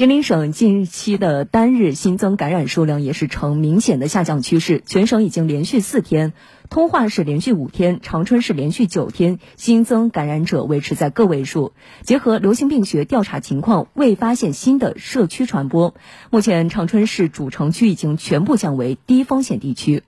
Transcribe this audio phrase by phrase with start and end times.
[0.00, 6.32] 吉林省近期的单日新增感染数量也是呈明显的下降趋势，全省已经连续四天，
[6.70, 11.74] 通化市连续五天，长春市连续九天新增感染者维持在个位数。
[12.00, 15.94] 结合流行病学调查情况，未发现新的社区传播。
[16.30, 20.02] 目前长春市主城区已经全部降为低风险地区。